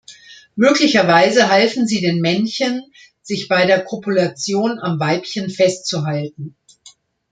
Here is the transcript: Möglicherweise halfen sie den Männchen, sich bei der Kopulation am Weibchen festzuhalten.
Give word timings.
Möglicherweise 0.55 1.49
halfen 1.51 1.85
sie 1.87 2.01
den 2.01 2.21
Männchen, 2.21 2.91
sich 3.21 3.47
bei 3.47 3.67
der 3.67 3.83
Kopulation 3.83 4.79
am 4.79 4.99
Weibchen 4.99 5.51
festzuhalten. 5.51 6.55